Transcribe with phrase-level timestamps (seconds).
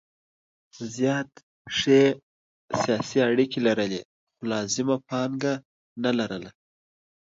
[0.95, 1.29] زیات
[1.77, 2.01] ښې
[2.81, 4.01] سیاسي اړیکې لرلې
[4.35, 5.53] خو لازمه پانګه
[6.03, 6.51] نه لرله.